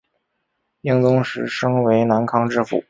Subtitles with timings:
[0.81, 2.79] 英宗时升为南康知府。